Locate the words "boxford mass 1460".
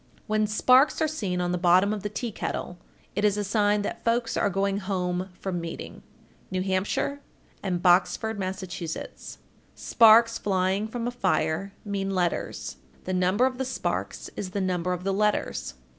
7.83-9.39